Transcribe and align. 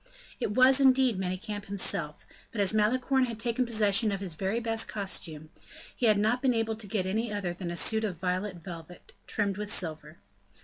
It 0.39 0.55
was, 0.55 0.79
indeed, 0.79 1.19
Manicamp 1.19 1.65
himself; 1.65 2.25
but 2.51 2.59
as 2.59 2.73
Malicorne 2.73 3.25
had 3.27 3.39
taken 3.39 3.67
possession 3.67 4.11
of 4.11 4.19
his 4.19 4.33
very 4.33 4.59
best 4.59 4.87
costume, 4.87 5.51
he 5.95 6.07
had 6.07 6.17
not 6.17 6.41
been 6.41 6.55
able 6.55 6.75
to 6.77 6.87
get 6.87 7.05
any 7.05 7.31
other 7.31 7.53
than 7.53 7.69
a 7.69 7.77
suit 7.77 8.03
of 8.03 8.17
violet 8.17 8.55
velvet, 8.55 9.13
trimmed 9.27 9.57
with 9.57 9.71
silver. 9.71 10.17